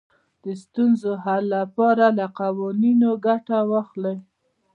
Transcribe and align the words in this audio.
د 0.43 0.45
ستونزو 0.63 1.11
حل 1.23 1.43
لپاره 1.57 2.05
له 2.17 2.25
قوانینو 2.39 3.09
ګټه 3.25 3.57
واخلئ. 3.71 4.17